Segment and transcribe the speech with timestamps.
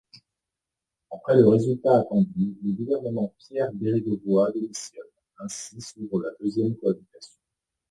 [1.11, 5.05] Après le résultat attendu, le gouvernement Pierre Bérégovoy démissionne,
[5.37, 7.37] ainsi s'ouvre la deuxième cohabitation.